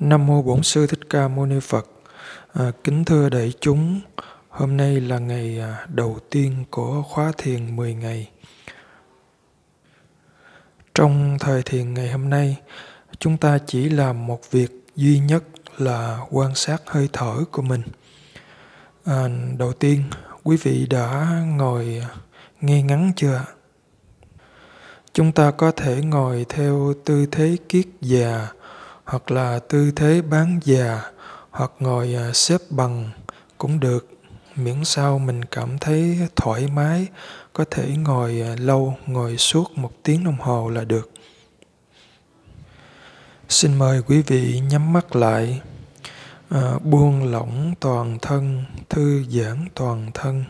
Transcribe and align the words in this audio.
Nam 0.00 0.26
mô 0.26 0.42
Bổn 0.42 0.62
sư 0.62 0.86
Thích 0.86 1.10
Ca 1.10 1.28
Mâu 1.28 1.46
Ni 1.46 1.60
Phật. 1.60 1.86
À, 2.52 2.72
kính 2.84 3.04
thưa 3.04 3.28
đại 3.28 3.52
chúng, 3.60 4.00
hôm 4.48 4.76
nay 4.76 5.00
là 5.00 5.18
ngày 5.18 5.60
à, 5.60 5.86
đầu 5.88 6.18
tiên 6.30 6.64
của 6.70 7.02
khóa 7.02 7.32
thiền 7.38 7.76
10 7.76 7.94
ngày. 7.94 8.30
Trong 10.94 11.36
thời 11.40 11.62
thiền 11.62 11.94
ngày 11.94 12.10
hôm 12.10 12.30
nay, 12.30 12.56
chúng 13.18 13.36
ta 13.36 13.58
chỉ 13.66 13.88
làm 13.88 14.26
một 14.26 14.50
việc 14.50 14.86
duy 14.96 15.18
nhất 15.18 15.44
là 15.78 16.18
quan 16.30 16.54
sát 16.54 16.82
hơi 16.86 17.08
thở 17.12 17.44
của 17.50 17.62
mình. 17.62 17.82
À, 19.04 19.28
đầu 19.58 19.72
tiên, 19.72 20.02
quý 20.44 20.56
vị 20.62 20.86
đã 20.86 21.40
ngồi 21.46 22.02
à, 22.02 22.08
nghe 22.60 22.82
ngắn 22.82 23.12
chưa? 23.16 23.44
Chúng 25.12 25.32
ta 25.32 25.50
có 25.50 25.70
thể 25.70 26.02
ngồi 26.02 26.46
theo 26.48 26.94
tư 27.04 27.26
thế 27.30 27.56
kiết 27.68 27.86
già 28.00 28.48
hoặc 29.10 29.30
là 29.30 29.58
tư 29.58 29.92
thế 29.96 30.22
bán 30.22 30.60
già 30.64 31.02
hoặc 31.50 31.72
ngồi 31.78 32.14
à, 32.14 32.32
xếp 32.32 32.60
bằng 32.70 33.10
cũng 33.58 33.80
được. 33.80 34.08
Miễn 34.56 34.84
sao 34.84 35.18
mình 35.18 35.44
cảm 35.44 35.78
thấy 35.78 36.18
thoải 36.36 36.68
mái 36.74 37.06
có 37.52 37.64
thể 37.70 37.96
ngồi 37.96 38.40
à, 38.40 38.56
lâu 38.58 38.96
ngồi 39.06 39.36
suốt 39.36 39.78
một 39.78 39.92
tiếng 40.02 40.24
đồng 40.24 40.36
hồ 40.40 40.68
là 40.70 40.84
được. 40.84 41.10
Xin 43.48 43.78
mời 43.78 44.02
quý 44.02 44.22
vị 44.22 44.60
nhắm 44.70 44.92
mắt 44.92 45.16
lại 45.16 45.60
à, 46.48 46.78
buông 46.84 47.32
lỏng 47.32 47.74
toàn 47.80 48.18
thân 48.22 48.64
thư 48.88 49.24
giãn 49.30 49.66
toàn 49.74 50.10
thân 50.14 50.44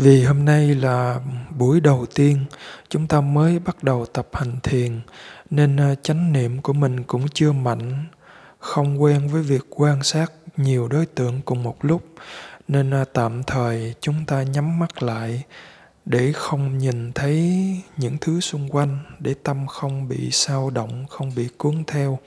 vì 0.00 0.24
hôm 0.24 0.44
nay 0.44 0.74
là 0.74 1.20
buổi 1.58 1.80
đầu 1.80 2.06
tiên 2.14 2.44
chúng 2.88 3.06
ta 3.06 3.20
mới 3.20 3.58
bắt 3.58 3.84
đầu 3.84 4.06
tập 4.06 4.28
hành 4.32 4.56
thiền 4.62 5.00
nên 5.50 5.76
à, 5.76 5.94
chánh 6.02 6.32
niệm 6.32 6.62
của 6.62 6.72
mình 6.72 7.02
cũng 7.02 7.28
chưa 7.28 7.52
mạnh. 7.52 8.04
Không 8.58 9.02
quen 9.02 9.28
với 9.28 9.42
việc 9.42 9.66
quan 9.70 10.02
sát 10.02 10.32
nhiều 10.56 10.88
đối 10.88 11.06
tượng 11.06 11.40
cùng 11.44 11.62
một 11.62 11.84
lúc 11.84 12.02
nên 12.68 12.94
à, 12.94 13.04
tạm 13.12 13.42
thời 13.42 13.94
chúng 14.00 14.24
ta 14.26 14.42
nhắm 14.42 14.78
mắt 14.78 15.02
lại 15.02 15.42
để 16.04 16.32
không 16.32 16.78
nhìn 16.78 17.12
thấy 17.12 17.66
những 17.96 18.18
thứ 18.20 18.40
xung 18.40 18.68
quanh 18.68 18.98
để 19.18 19.34
tâm 19.42 19.66
không 19.66 20.08
bị 20.08 20.30
sao 20.30 20.70
động 20.70 21.06
không 21.10 21.32
bị 21.36 21.48
cuốn 21.58 21.84
theo. 21.86 22.18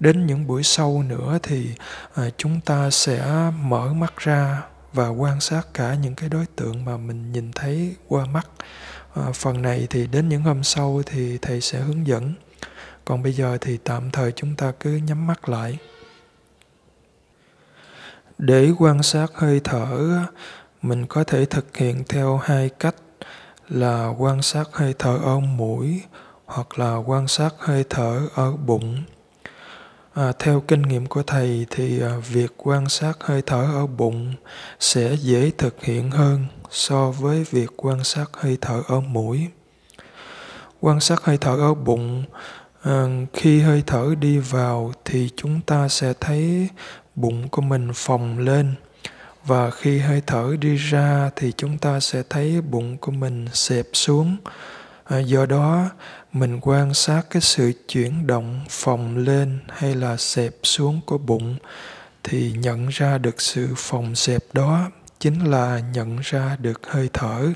Đến 0.00 0.26
những 0.26 0.46
buổi 0.46 0.62
sau 0.62 1.02
nữa 1.08 1.38
thì 1.42 1.66
à, 2.14 2.24
chúng 2.36 2.60
ta 2.60 2.90
sẽ 2.90 3.50
mở 3.62 3.92
mắt 3.92 4.16
ra 4.16 4.62
và 4.96 5.08
quan 5.08 5.40
sát 5.40 5.62
cả 5.74 5.94
những 5.94 6.14
cái 6.14 6.28
đối 6.28 6.46
tượng 6.56 6.84
mà 6.84 6.96
mình 6.96 7.32
nhìn 7.32 7.52
thấy 7.52 7.96
qua 8.08 8.26
mắt. 8.26 8.46
À, 9.14 9.22
phần 9.34 9.62
này 9.62 9.86
thì 9.90 10.06
đến 10.06 10.28
những 10.28 10.42
hôm 10.42 10.62
sau 10.62 11.02
thì 11.06 11.38
thầy 11.38 11.60
sẽ 11.60 11.80
hướng 11.80 12.06
dẫn. 12.06 12.34
Còn 13.04 13.22
bây 13.22 13.32
giờ 13.32 13.58
thì 13.60 13.76
tạm 13.76 14.10
thời 14.10 14.32
chúng 14.32 14.56
ta 14.56 14.72
cứ 14.80 14.90
nhắm 14.96 15.26
mắt 15.26 15.48
lại. 15.48 15.78
Để 18.38 18.72
quan 18.78 19.02
sát 19.02 19.26
hơi 19.34 19.60
thở 19.64 20.18
mình 20.82 21.06
có 21.06 21.24
thể 21.24 21.44
thực 21.44 21.76
hiện 21.76 22.04
theo 22.08 22.36
hai 22.36 22.68
cách 22.68 22.94
là 23.68 24.06
quan 24.18 24.42
sát 24.42 24.68
hơi 24.72 24.94
thở 24.98 25.18
ở 25.24 25.40
mũi 25.40 26.02
hoặc 26.46 26.78
là 26.78 26.96
quan 26.96 27.28
sát 27.28 27.54
hơi 27.58 27.84
thở 27.90 28.28
ở 28.34 28.52
bụng. 28.52 29.02
À, 30.16 30.32
theo 30.38 30.60
kinh 30.60 30.82
nghiệm 30.82 31.06
của 31.06 31.22
thầy 31.22 31.66
thì 31.70 32.00
à, 32.00 32.16
việc 32.30 32.52
quan 32.56 32.88
sát 32.88 33.12
hơi 33.20 33.42
thở 33.42 33.62
ở 33.74 33.86
bụng 33.86 34.34
sẽ 34.80 35.14
dễ 35.14 35.50
thực 35.58 35.84
hiện 35.84 36.10
hơn 36.10 36.46
so 36.70 37.10
với 37.10 37.44
việc 37.50 37.70
quan 37.76 38.04
sát 38.04 38.30
hơi 38.32 38.58
thở 38.60 38.82
ở 38.88 39.00
mũi. 39.00 39.46
Quan 40.80 41.00
sát 41.00 41.22
hơi 41.22 41.38
thở 41.38 41.56
ở 41.56 41.74
bụng, 41.74 42.24
à, 42.82 43.06
khi 43.32 43.60
hơi 43.60 43.82
thở 43.86 44.14
đi 44.20 44.38
vào 44.38 44.92
thì 45.04 45.30
chúng 45.36 45.60
ta 45.60 45.88
sẽ 45.88 46.12
thấy 46.20 46.68
bụng 47.14 47.48
của 47.48 47.62
mình 47.62 47.90
phồng 47.94 48.38
lên 48.38 48.74
và 49.44 49.70
khi 49.70 49.98
hơi 49.98 50.22
thở 50.26 50.56
đi 50.60 50.76
ra 50.76 51.30
thì 51.36 51.52
chúng 51.56 51.78
ta 51.78 52.00
sẽ 52.00 52.22
thấy 52.30 52.60
bụng 52.60 52.96
của 52.96 53.12
mình 53.12 53.46
xẹp 53.52 53.86
xuống. 53.92 54.36
À, 55.08 55.18
do 55.18 55.46
đó 55.46 55.90
mình 56.32 56.58
quan 56.62 56.94
sát 56.94 57.22
cái 57.30 57.42
sự 57.42 57.72
chuyển 57.88 58.26
động 58.26 58.60
phồng 58.70 59.16
lên 59.16 59.58
hay 59.68 59.94
là 59.94 60.16
xẹp 60.16 60.54
xuống 60.62 61.00
của 61.06 61.18
bụng 61.18 61.56
thì 62.24 62.52
nhận 62.52 62.88
ra 62.88 63.18
được 63.18 63.40
sự 63.40 63.68
phồng 63.76 64.14
xẹp 64.14 64.42
đó 64.52 64.90
chính 65.18 65.50
là 65.50 65.80
nhận 65.94 66.18
ra 66.22 66.56
được 66.60 66.86
hơi 66.86 67.10
thở. 67.12 67.52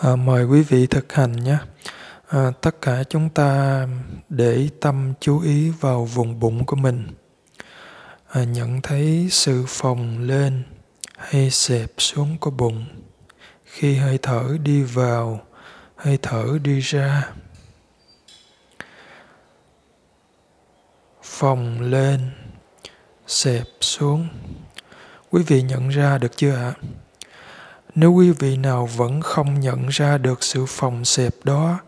À, 0.00 0.16
mời 0.16 0.44
quý 0.44 0.62
vị 0.62 0.86
thực 0.86 1.12
hành 1.12 1.32
nhé. 1.32 1.58
À, 2.28 2.50
tất 2.60 2.80
cả 2.82 3.04
chúng 3.08 3.28
ta 3.28 3.86
để 4.28 4.68
tâm 4.80 5.12
chú 5.20 5.40
ý 5.40 5.70
vào 5.80 6.04
vùng 6.04 6.40
bụng 6.40 6.64
của 6.66 6.76
mình. 6.76 7.08
À, 8.28 8.44
nhận 8.44 8.82
thấy 8.82 9.28
sự 9.30 9.64
phồng 9.68 10.18
lên 10.18 10.62
hay 11.18 11.50
xẹp 11.50 11.90
xuống 11.98 12.36
của 12.40 12.50
bụng 12.50 12.84
khi 13.70 13.94
hơi 13.94 14.18
thở 14.22 14.56
đi 14.62 14.82
vào 14.82 15.40
hơi 15.96 16.18
thở 16.22 16.58
đi 16.62 16.80
ra. 16.80 17.30
Phồng 21.22 21.80
lên 21.80 22.20
xẹp 23.26 23.66
xuống. 23.80 24.28
Quý 25.30 25.42
vị 25.46 25.62
nhận 25.62 25.88
ra 25.88 26.18
được 26.18 26.36
chưa 26.36 26.54
ạ? 26.54 26.72
Nếu 27.94 28.12
quý 28.12 28.30
vị 28.30 28.56
nào 28.56 28.86
vẫn 28.86 29.20
không 29.20 29.60
nhận 29.60 29.88
ra 29.88 30.18
được 30.18 30.42
sự 30.42 30.66
phồng 30.66 31.04
xẹp 31.04 31.34
đó 31.44 31.78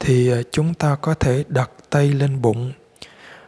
thì 0.00 0.32
à, 0.32 0.40
chúng 0.52 0.74
ta 0.74 0.96
có 1.02 1.14
thể 1.14 1.44
đặt 1.48 1.70
tay 1.90 2.08
lên 2.08 2.42
bụng. 2.42 2.72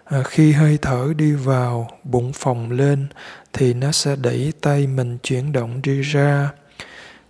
À, 0.04 0.22
khi 0.22 0.52
hơi 0.52 0.78
thở 0.82 1.12
đi 1.16 1.32
vào 1.32 1.90
bụng 2.04 2.32
phồng 2.32 2.70
lên 2.70 3.06
thì 3.52 3.74
nó 3.74 3.92
sẽ 3.92 4.16
đẩy 4.16 4.52
tay 4.60 4.86
mình 4.86 5.18
chuyển 5.22 5.52
động 5.52 5.82
đi 5.82 6.00
ra 6.02 6.50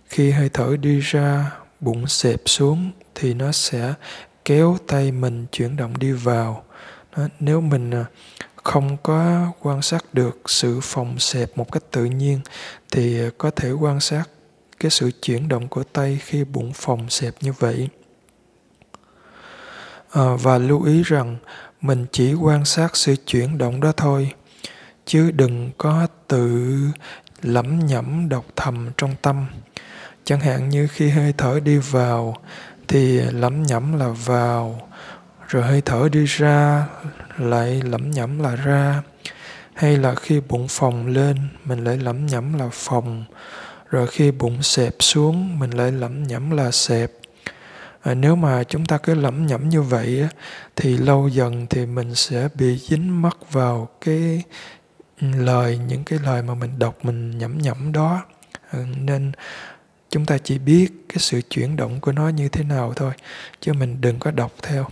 khi 0.09 0.31
hơi 0.31 0.49
thở 0.53 0.77
đi 0.77 0.99
ra 0.99 1.51
bụng 1.79 2.07
xẹp 2.07 2.41
xuống 2.45 2.91
thì 3.15 3.33
nó 3.33 3.51
sẽ 3.51 3.93
kéo 4.45 4.77
tay 4.87 5.11
mình 5.11 5.45
chuyển 5.51 5.75
động 5.75 5.99
đi 5.99 6.11
vào. 6.11 6.63
Đó, 7.17 7.23
nếu 7.39 7.61
mình 7.61 7.91
à, 7.91 8.05
không 8.63 8.97
có 9.03 9.47
quan 9.59 9.81
sát 9.81 10.13
được 10.13 10.41
sự 10.45 10.79
phòng 10.83 11.19
xẹp 11.19 11.57
một 11.57 11.71
cách 11.71 11.83
tự 11.91 12.05
nhiên 12.05 12.39
thì 12.91 13.21
à, 13.21 13.29
có 13.37 13.51
thể 13.51 13.71
quan 13.71 13.99
sát 13.99 14.23
cái 14.79 14.91
sự 14.91 15.11
chuyển 15.21 15.47
động 15.47 15.67
của 15.67 15.83
tay 15.83 16.19
khi 16.23 16.43
bụng 16.43 16.71
phòng 16.73 17.09
xẹp 17.09 17.33
như 17.41 17.53
vậy. 17.59 17.89
À, 20.11 20.23
và 20.41 20.57
lưu 20.57 20.83
ý 20.83 21.03
rằng 21.03 21.37
mình 21.81 22.05
chỉ 22.11 22.33
quan 22.33 22.65
sát 22.65 22.97
sự 22.97 23.15
chuyển 23.25 23.57
động 23.57 23.81
đó 23.81 23.91
thôi 23.97 24.31
chứ 25.05 25.31
đừng 25.31 25.71
có 25.77 26.07
tự 26.27 26.77
lẩm 27.41 27.79
nhẩm 27.79 28.29
đọc 28.29 28.45
thầm 28.55 28.89
trong 28.97 29.15
tâm 29.21 29.45
chẳng 30.29 30.39
hạn 30.39 30.69
như 30.69 30.87
khi 30.87 31.09
hơi 31.09 31.33
thở 31.37 31.59
đi 31.59 31.77
vào 31.77 32.35
thì 32.87 33.21
lẩm 33.21 33.63
nhẩm 33.63 33.99
là 33.99 34.07
vào 34.07 34.89
rồi 35.47 35.63
hơi 35.63 35.81
thở 35.81 36.09
đi 36.11 36.25
ra 36.25 36.85
lại 37.37 37.81
lẩm 37.85 38.11
nhẩm 38.11 38.39
là 38.39 38.55
ra. 38.55 39.01
Hay 39.73 39.97
là 39.97 40.15
khi 40.15 40.41
bụng 40.49 40.67
phồng 40.67 41.07
lên 41.07 41.37
mình 41.65 41.83
lại 41.83 41.97
lẩm 41.97 42.25
nhẩm 42.25 42.59
là 42.59 42.69
phồng 42.71 43.25
rồi 43.89 44.07
khi 44.07 44.31
bụng 44.31 44.63
xẹp 44.63 44.95
xuống 44.99 45.59
mình 45.59 45.71
lại 45.71 45.91
lẩm 45.91 46.23
nhẩm 46.23 46.51
là 46.51 46.71
xẹp. 46.71 47.11
À, 48.01 48.13
nếu 48.13 48.35
mà 48.35 48.63
chúng 48.63 48.85
ta 48.85 48.97
cứ 48.97 49.13
lẩm 49.13 49.47
nhẩm 49.47 49.69
như 49.69 49.81
vậy 49.81 50.27
thì 50.75 50.97
lâu 50.97 51.27
dần 51.27 51.67
thì 51.69 51.85
mình 51.85 52.15
sẽ 52.15 52.49
bị 52.53 52.77
dính 52.77 53.21
mắc 53.21 53.37
vào 53.51 53.89
cái 54.01 54.43
ừ, 55.21 55.27
lời 55.37 55.77
những 55.77 56.03
cái 56.03 56.19
lời 56.23 56.41
mà 56.41 56.53
mình 56.53 56.79
đọc 56.79 56.95
mình 57.03 57.37
nhẩm 57.37 57.57
nhẩm 57.57 57.91
đó. 57.91 58.21
À, 58.71 58.79
nên 59.01 59.31
chúng 60.09 60.25
ta 60.25 60.37
chỉ 60.37 60.57
biết 60.57 60.87
cái 61.09 61.17
sự 61.17 61.41
chuyển 61.49 61.75
động 61.75 61.99
của 61.99 62.11
nó 62.11 62.29
như 62.29 62.49
thế 62.49 62.63
nào 62.63 62.93
thôi 62.95 63.11
chứ 63.61 63.73
mình 63.73 64.01
đừng 64.01 64.19
có 64.19 64.31
đọc 64.31 64.51
theo. 64.61 64.85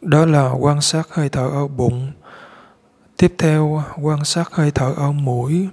Đó 0.00 0.26
là 0.26 0.50
quan 0.50 0.80
sát 0.80 1.08
hơi 1.10 1.28
thở 1.28 1.48
ở 1.48 1.68
bụng. 1.68 2.12
Tiếp 3.16 3.34
theo 3.38 3.84
quan 4.02 4.24
sát 4.24 4.48
hơi 4.52 4.70
thở 4.70 4.94
ở 4.96 5.12
mũi. 5.12 5.68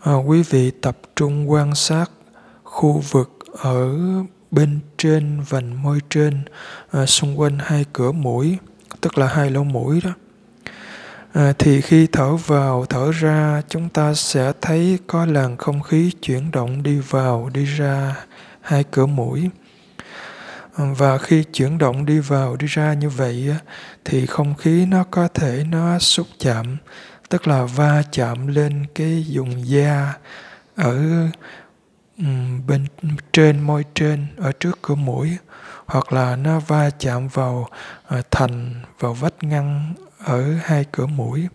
À, 0.00 0.14
quý 0.14 0.42
vị 0.42 0.70
tập 0.70 0.98
trung 1.16 1.50
quan 1.50 1.74
sát 1.74 2.10
khu 2.64 3.02
vực 3.10 3.38
ở 3.52 3.98
bên 4.50 4.80
trên 4.98 5.40
vành 5.48 5.82
môi 5.82 6.00
trên 6.10 6.44
à, 6.90 7.06
xung 7.06 7.40
quanh 7.40 7.58
hai 7.60 7.84
cửa 7.92 8.12
mũi 8.12 8.58
tức 9.00 9.18
là 9.18 9.26
hai 9.26 9.50
lỗ 9.50 9.62
mũi 9.62 10.00
đó 10.04 10.10
à, 11.32 11.52
thì 11.58 11.80
khi 11.80 12.06
thở 12.06 12.36
vào 12.36 12.86
thở 12.88 13.10
ra 13.10 13.62
chúng 13.68 13.88
ta 13.88 14.14
sẽ 14.14 14.52
thấy 14.60 14.98
có 15.06 15.26
làn 15.26 15.56
không 15.56 15.82
khí 15.82 16.10
chuyển 16.22 16.50
động 16.50 16.82
đi 16.82 16.98
vào 16.98 17.50
đi 17.54 17.64
ra 17.64 18.16
hai 18.60 18.84
cửa 18.90 19.06
mũi. 19.06 19.50
Và 20.76 21.18
khi 21.18 21.44
chuyển 21.52 21.78
động 21.78 22.06
đi 22.06 22.18
vào 22.18 22.56
đi 22.56 22.66
ra 22.66 22.94
như 22.94 23.08
vậy 23.08 23.54
thì 24.04 24.26
không 24.26 24.54
khí 24.54 24.86
nó 24.86 25.04
có 25.10 25.28
thể 25.28 25.64
nó 25.70 25.98
xúc 25.98 26.26
chạm 26.38 26.76
tức 27.28 27.48
là 27.48 27.64
va 27.64 28.02
chạm 28.12 28.46
lên 28.46 28.86
cái 28.94 29.26
vùng 29.32 29.68
da 29.68 30.14
ở 30.76 31.26
Ừ, 32.18 32.24
bên 32.66 32.86
trên, 33.32 33.60
môi 33.60 33.84
trên, 33.94 34.26
ở 34.36 34.52
trước 34.52 34.78
cửa 34.82 34.94
mũi, 34.94 35.38
hoặc 35.86 36.12
là 36.12 36.36
nó 36.36 36.60
va 36.60 36.90
chạm 36.98 37.28
vào 37.28 37.68
ờ, 38.06 38.22
thành, 38.30 38.74
vào 38.98 39.14
vách 39.14 39.42
ngăn 39.42 39.94
ở 40.18 40.54
hai 40.62 40.84
cửa 40.92 41.06
mũi. 41.06 41.48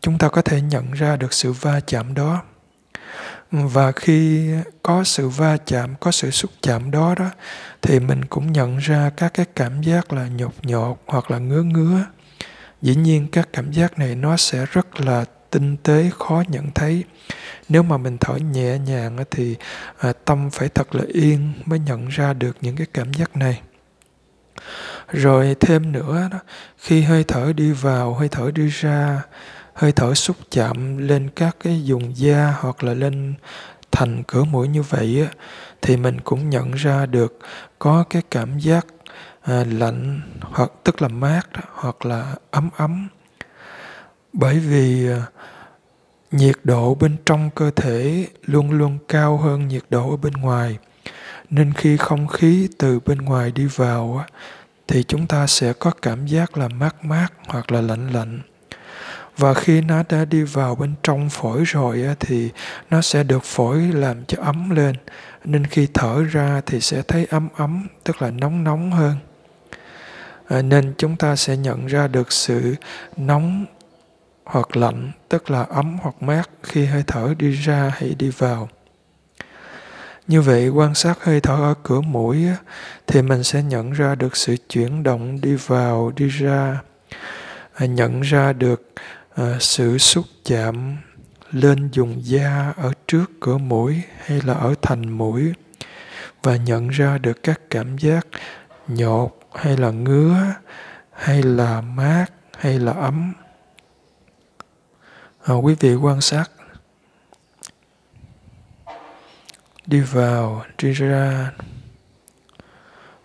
Chúng 0.00 0.18
ta 0.18 0.28
có 0.28 0.42
thể 0.42 0.60
nhận 0.60 0.92
ra 0.92 1.16
được 1.16 1.32
sự 1.32 1.52
va 1.52 1.80
chạm 1.80 2.14
đó. 2.14 2.42
Và 3.50 3.92
khi 3.92 4.50
có 4.82 5.04
sự 5.04 5.28
va 5.28 5.56
chạm, 5.56 5.94
có 6.00 6.10
sự 6.10 6.30
xúc 6.30 6.50
chạm 6.62 6.90
đó 6.90 7.14
đó, 7.18 7.30
thì 7.82 8.00
mình 8.00 8.24
cũng 8.24 8.52
nhận 8.52 8.78
ra 8.78 9.10
các 9.16 9.34
cái 9.34 9.46
cảm 9.56 9.82
giác 9.82 10.12
là 10.12 10.28
nhột 10.28 10.54
nhột 10.62 10.98
hoặc 11.06 11.30
là 11.30 11.38
ngứa 11.38 11.62
ngứa. 11.62 12.04
Dĩ 12.82 12.94
nhiên 12.94 13.28
các 13.32 13.48
cảm 13.52 13.72
giác 13.72 13.98
này 13.98 14.14
nó 14.14 14.36
sẽ 14.36 14.66
rất 14.72 15.00
là 15.00 15.24
tinh 15.50 15.76
tế 15.76 16.10
khó 16.18 16.42
nhận 16.48 16.70
thấy. 16.74 17.04
Nếu 17.68 17.82
mà 17.82 17.96
mình 17.96 18.18
thở 18.20 18.36
nhẹ 18.36 18.78
nhàng 18.78 19.16
thì 19.30 19.56
à, 19.98 20.12
tâm 20.24 20.50
phải 20.50 20.68
thật 20.68 20.94
là 20.94 21.04
yên 21.08 21.52
mới 21.64 21.78
nhận 21.78 22.08
ra 22.08 22.32
được 22.32 22.56
những 22.60 22.76
cái 22.76 22.86
cảm 22.94 23.12
giác 23.12 23.36
này. 23.36 23.60
Rồi 25.08 25.56
thêm 25.60 25.92
nữa 25.92 26.28
đó 26.32 26.38
khi 26.78 27.02
hơi 27.02 27.24
thở 27.24 27.52
đi 27.52 27.72
vào 27.72 28.14
hơi 28.14 28.28
thở 28.28 28.50
đi 28.54 28.68
ra 28.68 29.22
hơi 29.74 29.92
thở 29.92 30.14
xúc 30.14 30.36
chạm 30.50 30.98
lên 30.98 31.30
các 31.36 31.56
cái 31.64 31.82
vùng 31.86 32.16
da 32.16 32.54
hoặc 32.60 32.84
là 32.84 32.94
lên 32.94 33.34
thành 33.92 34.22
cửa 34.22 34.44
mũi 34.44 34.68
như 34.68 34.82
vậy 34.82 35.26
á, 35.26 35.32
thì 35.82 35.96
mình 35.96 36.20
cũng 36.20 36.50
nhận 36.50 36.72
ra 36.72 37.06
được 37.06 37.38
có 37.78 38.04
cái 38.10 38.22
cảm 38.30 38.58
giác 38.58 38.86
à, 39.42 39.64
lạnh 39.70 40.20
hoặc 40.40 40.72
tức 40.84 41.02
là 41.02 41.08
mát 41.08 41.48
hoặc 41.74 42.06
là 42.06 42.34
ấm 42.50 42.70
ấm 42.76 43.08
bởi 44.32 44.58
vì 44.58 45.08
ờ, 45.08 45.22
nhiệt 46.30 46.56
độ 46.64 46.94
bên 46.94 47.16
trong 47.26 47.50
cơ 47.54 47.70
thể 47.76 48.26
luôn 48.42 48.70
luôn 48.70 48.98
cao 49.08 49.36
hơn 49.36 49.68
nhiệt 49.68 49.82
độ 49.90 50.10
ở 50.10 50.16
bên 50.16 50.32
ngoài. 50.32 50.78
Nên 51.50 51.72
khi 51.72 51.96
không 51.96 52.26
khí 52.26 52.68
từ 52.78 53.00
bên 53.00 53.18
ngoài 53.18 53.52
đi 53.52 53.66
vào 53.66 54.16
á, 54.18 54.34
thì 54.88 55.02
chúng 55.02 55.26
ta 55.26 55.46
sẽ 55.46 55.72
có 55.72 55.90
cảm 56.02 56.26
giác 56.26 56.58
là 56.58 56.68
mát 56.68 57.04
mát 57.04 57.28
hoặc 57.48 57.72
là 57.72 57.80
lạnh 57.80 58.08
lạnh. 58.08 58.40
Và 59.36 59.54
khi 59.54 59.80
nó 59.80 60.02
đã 60.08 60.24
đi 60.24 60.42
vào 60.42 60.74
bên 60.74 60.94
trong 61.02 61.30
phổi 61.30 61.64
rồi 61.64 62.02
á, 62.02 62.14
thì 62.20 62.50
nó 62.90 63.00
sẽ 63.02 63.22
được 63.22 63.44
phổi 63.44 63.78
làm 63.78 64.24
cho 64.24 64.42
ấm 64.42 64.70
lên. 64.70 64.96
Nên 65.44 65.66
khi 65.66 65.88
thở 65.94 66.22
ra 66.22 66.60
thì 66.66 66.80
sẽ 66.80 67.02
thấy 67.08 67.26
ấm 67.30 67.48
ấm 67.56 67.86
tức 68.04 68.22
là 68.22 68.30
nóng 68.30 68.64
nóng 68.64 68.92
hơn. 68.92 69.16
Ờ, 70.48 70.62
nên 70.62 70.94
chúng 70.98 71.16
ta 71.16 71.36
sẽ 71.36 71.56
nhận 71.56 71.86
ra 71.86 72.08
được 72.08 72.32
sự 72.32 72.74
nóng 73.16 73.66
hoặc 74.50 74.76
lạnh, 74.76 75.12
tức 75.28 75.50
là 75.50 75.62
ấm 75.62 75.98
hoặc 76.02 76.22
mát 76.22 76.50
khi 76.62 76.84
hơi 76.84 77.04
thở 77.06 77.34
đi 77.38 77.50
ra 77.50 77.92
hay 77.96 78.14
đi 78.18 78.30
vào. 78.38 78.68
Như 80.26 80.42
vậy, 80.42 80.68
quan 80.68 80.94
sát 80.94 81.24
hơi 81.24 81.40
thở 81.40 81.54
ở 81.54 81.74
cửa 81.82 82.00
mũi 82.00 82.46
thì 83.06 83.22
mình 83.22 83.42
sẽ 83.42 83.62
nhận 83.62 83.92
ra 83.92 84.14
được 84.14 84.36
sự 84.36 84.56
chuyển 84.68 85.02
động 85.02 85.40
đi 85.40 85.54
vào, 85.54 86.12
đi 86.16 86.28
ra 86.28 86.80
à, 87.74 87.86
nhận 87.86 88.20
ra 88.20 88.52
được 88.52 88.92
à, 89.34 89.56
sự 89.60 89.98
xúc 89.98 90.24
chạm 90.44 90.96
lên 91.50 91.88
vùng 91.94 92.24
da 92.24 92.72
ở 92.76 92.92
trước 93.06 93.30
cửa 93.40 93.58
mũi 93.58 94.02
hay 94.24 94.40
là 94.44 94.54
ở 94.54 94.74
thành 94.82 95.08
mũi 95.08 95.52
và 96.42 96.56
nhận 96.56 96.88
ra 96.88 97.18
được 97.18 97.42
các 97.42 97.60
cảm 97.70 97.98
giác 97.98 98.26
nhột 98.88 99.40
hay 99.54 99.76
là 99.76 99.90
ngứa, 99.90 100.54
hay 101.12 101.42
là 101.42 101.80
mát, 101.80 102.26
hay 102.58 102.78
là 102.78 102.92
ấm 102.92 103.32
à, 105.44 105.54
quý 105.54 105.74
vị 105.80 105.94
quan 105.94 106.20
sát. 106.20 106.50
Đi 109.86 110.00
vào 110.00 110.64
đi 110.78 110.92
ra 110.92 111.52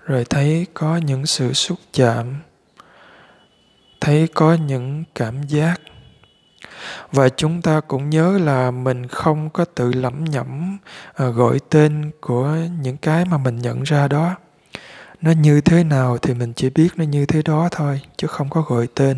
rồi 0.06 0.26
thấy 0.30 0.68
có 0.74 0.98
những 0.98 1.26
sự 1.26 1.54
xúc 1.54 1.80
chạm 1.94 2.42
thấy 4.06 4.28
có 4.34 4.54
những 4.54 5.04
cảm 5.16 5.44
giác. 5.44 5.82
Và 7.12 7.30
chúng 7.30 7.62
ta 7.62 7.80
cũng 7.80 8.10
nhớ 8.10 8.38
là 8.38 8.72
mình 8.72 9.08
không 9.08 9.50
có 9.50 9.66
tự 9.66 9.94
lẩm 9.94 10.24
nhẩm 10.24 10.78
à, 11.14 11.28
gọi 11.28 11.60
tên 11.70 12.12
của 12.22 12.56
những 12.82 12.98
cái 12.98 13.26
mà 13.26 13.38
mình 13.38 13.58
nhận 13.58 13.84
ra 13.84 14.08
đó. 14.08 14.36
Nó 15.22 15.32
như 15.32 15.62
thế 15.62 15.84
nào 15.84 16.18
thì 16.18 16.34
mình 16.34 16.54
chỉ 16.54 16.70
biết 16.70 16.90
nó 16.96 17.04
như 17.04 17.26
thế 17.26 17.42
đó 17.42 17.70
thôi 17.72 18.02
chứ 18.18 18.28
không 18.28 18.50
có 18.50 18.62
gọi 18.62 18.88
tên. 18.96 19.18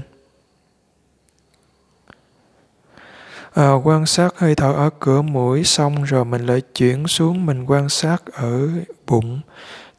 À, 3.57 3.73
quan 3.73 4.05
sát 4.05 4.37
hơi 4.37 4.55
thở 4.55 4.73
ở 4.73 4.89
cửa 4.99 5.21
mũi 5.21 5.63
xong 5.63 6.03
rồi 6.03 6.25
mình 6.25 6.45
lại 6.45 6.61
chuyển 6.61 7.07
xuống 7.07 7.45
mình 7.45 7.65
quan 7.65 7.89
sát 7.89 8.25
ở 8.25 8.69
bụng 9.07 9.39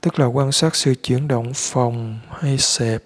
tức 0.01 0.19
là 0.19 0.27
quan 0.27 0.53
sát 0.53 0.75
sự 0.75 0.95
chuyển 0.95 1.29
động 1.29 1.53
phòng 1.55 2.19
hay 2.31 2.59
xẹp. 2.59 3.03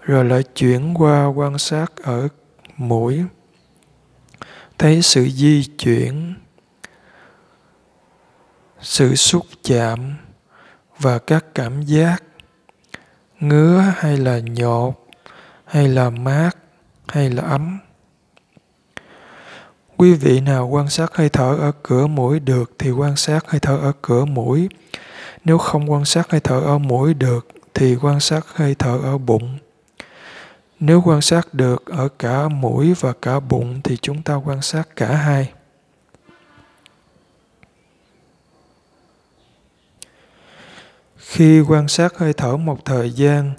Rồi 0.00 0.24
lại 0.24 0.42
chuyển 0.42 0.94
qua 0.94 1.26
quan 1.26 1.58
sát 1.58 1.96
ở 1.96 2.28
mũi 2.76 3.24
thấy 4.78 5.02
sự 5.02 5.28
di 5.28 5.64
chuyển 5.78 6.34
sự 8.80 9.14
xúc 9.14 9.46
chạm 9.62 10.14
và 10.98 11.18
các 11.18 11.44
cảm 11.54 11.82
giác 11.82 12.22
ngứa 13.40 13.84
hay 13.96 14.16
là 14.16 14.40
nhột 14.44 14.94
hay 15.64 15.88
là 15.88 16.10
mát 16.10 16.50
hay 17.08 17.30
là 17.30 17.42
ấm 17.42 17.78
quý 19.98 20.14
vị 20.14 20.40
nào 20.40 20.66
quan 20.66 20.88
sát 20.88 21.14
hơi 21.14 21.28
thở 21.28 21.56
ở 21.60 21.72
cửa 21.82 22.06
mũi 22.06 22.40
được 22.40 22.72
thì 22.78 22.90
quan 22.90 23.16
sát 23.16 23.50
hơi 23.50 23.60
thở 23.60 23.76
ở 23.76 23.92
cửa 24.02 24.24
mũi. 24.24 24.68
Nếu 25.44 25.58
không 25.58 25.90
quan 25.90 26.04
sát 26.04 26.30
hơi 26.30 26.40
thở 26.40 26.60
ở 26.60 26.78
mũi 26.78 27.14
được 27.14 27.48
thì 27.74 27.96
quan 27.96 28.20
sát 28.20 28.46
hơi 28.54 28.74
thở 28.74 28.98
ở 29.02 29.18
bụng. 29.18 29.58
Nếu 30.80 31.02
quan 31.04 31.20
sát 31.20 31.54
được 31.54 31.86
ở 31.86 32.08
cả 32.18 32.48
mũi 32.48 32.94
và 33.00 33.12
cả 33.22 33.40
bụng 33.40 33.80
thì 33.84 33.96
chúng 34.02 34.22
ta 34.22 34.34
quan 34.34 34.62
sát 34.62 34.88
cả 34.96 35.16
hai. 35.16 35.52
Khi 41.16 41.60
quan 41.60 41.88
sát 41.88 42.18
hơi 42.18 42.32
thở 42.32 42.56
một 42.56 42.84
thời 42.84 43.10
gian, 43.10 43.52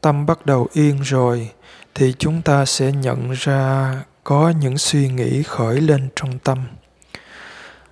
tâm 0.00 0.26
bắt 0.26 0.46
đầu 0.46 0.68
yên 0.72 1.00
rồi, 1.02 1.50
thì 1.94 2.14
chúng 2.18 2.42
ta 2.42 2.64
sẽ 2.64 2.92
nhận 2.92 3.32
ra 3.32 3.94
có 4.24 4.52
những 4.60 4.78
suy 4.78 5.08
nghĩ 5.08 5.42
khởi 5.42 5.80
lên 5.80 6.08
trong 6.16 6.38
tâm. 6.38 6.58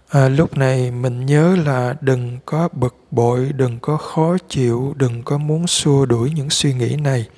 À, 0.09 0.29
lúc 0.29 0.57
này 0.57 0.91
mình 0.91 1.27
nhớ 1.27 1.57
là 1.57 1.95
đừng 2.01 2.39
có 2.47 2.69
bực 2.73 2.97
bội 3.11 3.53
đừng 3.53 3.79
có 3.81 3.97
khó 3.97 4.37
chịu 4.49 4.95
đừng 4.97 5.23
có 5.23 5.39
muốn 5.39 5.67
xua 5.67 6.07
đuổi 6.07 6.33
những 6.37 6.51
suy 6.51 6.75
nghĩ 6.75 6.97
này. 6.97 7.29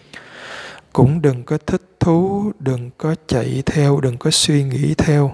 Cũng 0.92 1.22
đừng 1.22 1.44
có 1.44 1.58
thích 1.66 1.82
thú 2.00 2.52
đừng 2.58 2.90
có 2.98 3.14
chạy 3.26 3.62
theo 3.66 4.00
đừng 4.00 4.16
có 4.16 4.30
suy 4.30 4.64
nghĩ 4.64 4.94
theo. 4.98 5.32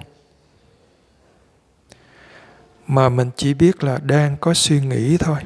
Mà 2.87 3.09
mình 3.09 3.29
chỉ 3.35 3.53
biết 3.53 3.83
là 3.83 3.97
đang 4.03 4.37
có 4.37 4.53
suy 4.53 4.81
nghĩ 4.81 5.17
thôi. 5.17 5.39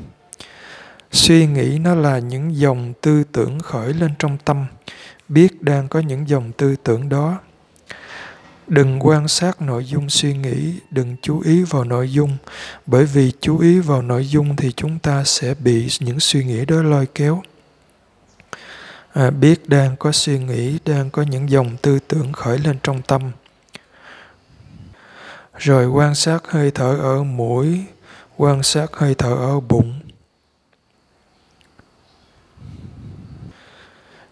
Suy 1.11 1.47
nghĩ 1.47 1.79
nó 1.79 1.95
là 1.95 2.19
những 2.19 2.55
dòng 2.57 2.93
tư 3.01 3.23
tưởng 3.31 3.59
khởi 3.59 3.93
lên 3.93 4.11
trong 4.19 4.37
tâm. 4.45 4.65
Biết 5.29 5.61
đang 5.61 5.87
có 5.87 5.99
những 5.99 6.27
dòng 6.27 6.51
tư 6.51 6.75
tưởng 6.83 7.09
đó 7.09 7.39
đừng 8.67 8.99
quan 8.99 9.27
sát 9.27 9.61
nội 9.61 9.85
dung 9.85 10.09
suy 10.09 10.33
nghĩ 10.33 10.73
đừng 10.91 11.15
chú 11.21 11.41
ý 11.41 11.63
vào 11.63 11.83
nội 11.83 12.11
dung. 12.11 12.37
Bởi 12.85 13.05
vì 13.05 13.31
chú 13.41 13.59
ý 13.59 13.79
vào 13.79 14.01
nội 14.01 14.27
dung 14.27 14.55
thì 14.55 14.71
chúng 14.71 14.99
ta 14.99 15.23
sẽ 15.23 15.53
bị 15.59 15.89
những 15.99 16.19
suy 16.19 16.43
nghĩ 16.43 16.65
đó 16.65 16.81
lôi 16.81 17.07
kéo. 17.15 17.41
À, 19.13 19.29
biết 19.29 19.69
đang 19.69 19.95
có 19.95 20.11
suy 20.11 20.39
nghĩ 20.39 20.79
đang 20.85 21.09
có 21.09 21.21
những 21.21 21.49
dòng 21.49 21.77
tư 21.81 21.99
tưởng 22.07 22.33
khởi 22.33 22.59
lên 22.59 22.77
trong 22.83 23.01
tâm. 23.01 23.31
Rồi 25.57 25.87
quan 25.87 26.15
sát 26.15 26.39
hơi 26.47 26.71
thở 26.71 26.97
ở 27.01 27.23
mũi 27.23 27.85
quan 28.37 28.63
sát 28.63 28.91
hơi 28.93 29.15
thở 29.15 29.35
ở 29.35 29.59
bụng. 29.59 29.99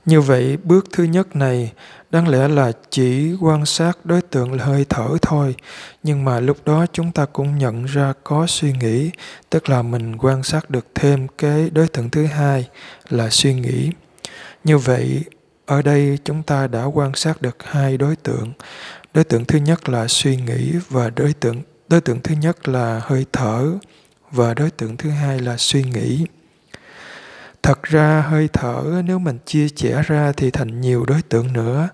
Như 0.05 0.21
vậy 0.21 0.57
bước 0.63 0.85
thứ 0.91 1.03
nhất 1.03 1.35
này 1.35 1.73
đáng 2.11 2.27
lẽ 2.27 2.47
là 2.47 2.71
chỉ 2.89 3.33
quan 3.41 3.65
sát 3.65 3.97
đối 4.03 4.21
tượng 4.21 4.53
là 4.53 4.65
hơi 4.65 4.85
thở 4.89 5.07
thôi, 5.21 5.55
nhưng 6.03 6.25
mà 6.25 6.39
lúc 6.39 6.57
đó 6.65 6.85
chúng 6.93 7.11
ta 7.11 7.25
cũng 7.25 7.57
nhận 7.57 7.85
ra 7.85 8.13
có 8.23 8.47
suy 8.47 8.73
nghĩ, 8.73 9.09
tức 9.49 9.69
là 9.69 9.81
mình 9.81 10.17
quan 10.17 10.43
sát 10.43 10.69
được 10.69 10.85
thêm 10.95 11.27
cái 11.37 11.69
đối 11.69 11.87
tượng 11.87 12.09
thứ 12.09 12.25
hai 12.25 12.67
là 13.09 13.29
suy 13.29 13.53
nghĩ. 13.53 13.91
Như 14.63 14.77
vậy, 14.77 15.23
ở 15.65 15.81
đây 15.81 16.17
chúng 16.23 16.43
ta 16.43 16.67
đã 16.67 16.83
quan 16.83 17.15
sát 17.15 17.41
được 17.41 17.57
hai 17.63 17.97
đối 17.97 18.15
tượng. 18.15 18.53
Đối 19.13 19.23
tượng 19.23 19.45
thứ 19.45 19.59
nhất 19.59 19.89
là 19.89 20.07
suy 20.07 20.35
nghĩ 20.35 20.73
và 20.89 21.09
đối 21.09 21.33
tượng 21.33 21.61
đối 21.89 22.01
tượng 22.01 22.21
thứ 22.23 22.35
nhất 22.35 22.67
là 22.67 23.01
hơi 23.03 23.25
thở, 23.33 23.71
và 24.31 24.53
đối 24.53 24.71
tượng 24.71 24.97
thứ 24.97 25.09
hai 25.09 25.39
là 25.39 25.57
suy 25.57 25.83
nghĩ 25.83 26.25
thật 27.63 27.83
ra 27.83 28.21
hơi 28.21 28.49
thở 28.53 29.01
nếu 29.05 29.19
mình 29.19 29.37
chia 29.45 29.67
sẻ 29.75 30.03
ra 30.07 30.31
thì 30.37 30.51
thành 30.51 30.81
nhiều 30.81 31.05
đối 31.05 31.21
tượng 31.21 31.53
nữa. 31.53 31.89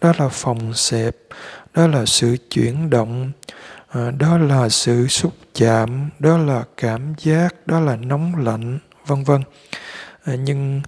Đó 0.00 0.12
là 0.18 0.28
phòng 0.28 0.74
xẹp 0.74 1.16
đó 1.74 1.86
là 1.86 2.06
sự 2.06 2.36
chuyển 2.50 2.90
động 2.90 3.32
ờ, 3.88 4.10
đó 4.10 4.38
là 4.38 4.68
sự 4.68 5.08
xúc 5.08 5.32
chạm 5.54 6.10
đó 6.18 6.38
là 6.38 6.64
cảm 6.76 7.14
giác 7.18 7.66
đó 7.66 7.80
là 7.80 7.96
nóng 7.96 8.36
lạnh 8.36 8.78
vân 9.06 9.24
vân. 9.24 9.42
Ờ, 10.24 10.34
nhưng 10.34 10.82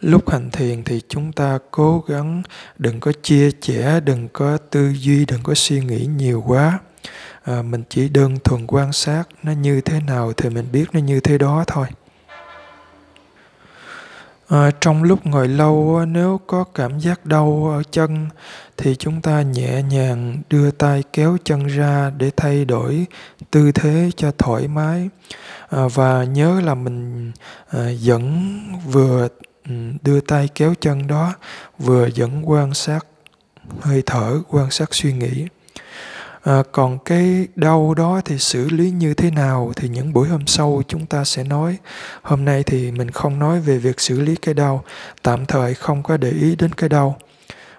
lúc 0.00 0.30
hành 0.30 0.50
thiền 0.50 0.84
thì 0.84 1.00
chúng 1.08 1.32
ta 1.32 1.58
cố 1.70 2.04
gắng 2.06 2.42
đừng 2.78 3.00
có 3.00 3.12
chia 3.22 3.50
sẻ 3.62 4.00
đừng 4.00 4.28
có 4.28 4.56
tư 4.56 4.92
duy 4.98 5.24
đừng 5.24 5.42
có 5.42 5.54
suy 5.54 5.80
nghĩ 5.80 6.06
nhiều 6.06 6.44
quá. 6.46 6.78
À, 7.42 7.62
mình 7.62 7.82
chỉ 7.88 8.08
đơn 8.08 8.38
thuần 8.44 8.66
quan 8.66 8.92
sát 8.92 9.24
nó 9.42 9.52
như 9.52 9.80
thế 9.80 10.00
nào 10.00 10.32
thì 10.32 10.48
mình 10.48 10.66
biết 10.72 10.84
nó 10.92 11.00
như 11.00 11.20
thế 11.20 11.38
đó 11.38 11.64
thôi. 11.66 11.86
À, 14.52 14.70
trong 14.80 15.02
lúc 15.02 15.26
ngồi 15.26 15.48
lâu 15.48 16.04
nếu 16.08 16.40
có 16.46 16.64
cảm 16.64 17.00
giác 17.00 17.26
đau 17.26 17.70
ở 17.76 17.82
chân 17.90 18.28
thì 18.76 18.96
chúng 18.96 19.22
ta 19.22 19.42
nhẹ 19.42 19.82
nhàng 19.82 20.42
đưa 20.50 20.70
tay 20.70 21.02
kéo 21.12 21.36
chân 21.44 21.66
ra 21.66 22.10
để 22.18 22.30
thay 22.36 22.64
đổi 22.64 23.06
tư 23.50 23.72
thế 23.72 24.10
cho 24.16 24.32
thoải 24.38 24.68
mái. 24.68 25.08
À, 25.68 25.88
và 25.94 26.24
nhớ 26.24 26.60
là 26.60 26.74
mình 26.74 27.32
à, 27.70 27.88
vẫn 28.04 28.58
vừa 28.86 29.28
ừ, 29.68 29.74
đưa 30.02 30.20
tay 30.20 30.48
kéo 30.54 30.74
chân 30.80 31.06
đó 31.06 31.34
vừa 31.78 32.08
vẫn 32.16 32.50
quan 32.50 32.74
sát 32.74 33.06
hơi 33.80 34.02
thở 34.06 34.40
quan 34.48 34.70
sát 34.70 34.94
suy 34.94 35.12
nghĩ. 35.12 35.46
À, 36.44 36.62
còn 36.72 36.98
cái 36.98 37.48
đau 37.54 37.94
đó 37.94 38.20
thì 38.24 38.38
xử 38.38 38.68
lý 38.68 38.90
như 38.90 39.14
thế 39.14 39.30
nào 39.30 39.72
thì 39.76 39.88
những 39.88 40.12
buổi 40.12 40.28
hôm 40.28 40.46
sau 40.46 40.82
chúng 40.88 41.06
ta 41.06 41.24
sẽ 41.24 41.44
nói. 41.44 41.76
Hôm 42.22 42.44
nay 42.44 42.62
thì 42.62 42.90
mình 42.90 43.10
không 43.10 43.38
nói 43.38 43.60
về 43.60 43.78
việc 43.78 44.00
xử 44.00 44.20
lý 44.20 44.36
cái 44.36 44.54
đau, 44.54 44.84
tạm 45.22 45.46
thời 45.46 45.74
không 45.74 46.02
có 46.02 46.16
để 46.16 46.30
ý 46.30 46.56
đến 46.56 46.72
cái 46.72 46.88
đau, 46.88 47.16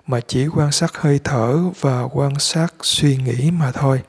mà 0.08 0.20
chỉ 0.27 0.48
quan 0.48 0.72
sát 0.72 0.98
hơi 0.98 1.20
thở 1.24 1.58
và 1.79 2.03
quan 2.03 2.39
sát 2.39 2.74
suy 2.82 3.17
nghĩ 3.17 3.51
mà 3.51 3.72
thôi. 3.72 4.01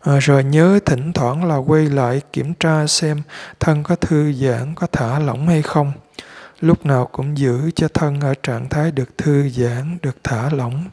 À, 0.00 0.18
rồi 0.18 0.44
nhớ 0.44 0.78
thỉnh 0.86 1.12
thoảng 1.12 1.44
là 1.44 1.56
quay 1.56 1.86
lại 1.86 2.20
kiểm 2.32 2.54
tra 2.54 2.86
xem 2.86 3.22
thân 3.60 3.82
có 3.82 3.96
thư 3.96 4.32
giãn, 4.32 4.74
có 4.74 4.86
thả 4.92 5.18
lỏng 5.18 5.46
hay 5.46 5.62
không. 5.62 5.92
Lúc 6.60 6.86
nào 6.86 7.08
cũng 7.12 7.38
giữ 7.38 7.70
cho 7.74 7.88
thân 7.88 8.20
ở 8.20 8.34
trạng 8.42 8.68
thái 8.68 8.90
được 8.90 9.18
thư 9.18 9.48
giãn, 9.48 9.98
được 10.02 10.16
thả 10.24 10.50
lỏng 10.50 10.84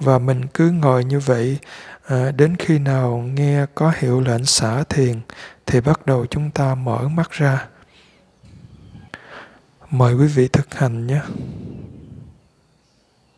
và 0.00 0.18
mình 0.18 0.46
cứ 0.54 0.70
ngồi 0.70 1.04
như 1.04 1.18
vậy 1.18 1.58
à, 2.06 2.30
đến 2.30 2.56
khi 2.56 2.78
nào 2.78 3.30
nghe 3.34 3.66
có 3.74 3.92
hiệu 3.98 4.20
lệnh 4.20 4.44
xả 4.44 4.84
thiền 4.88 5.20
thì 5.66 5.80
bắt 5.80 6.06
đầu 6.06 6.26
chúng 6.26 6.50
ta 6.50 6.74
mở 6.74 7.08
mắt 7.08 7.30
ra. 7.30 7.66
Mời 9.90 10.14
quý 10.14 10.26
vị 10.26 10.48
thực 10.48 10.74
hành 10.74 11.06
nhé. 11.06 11.20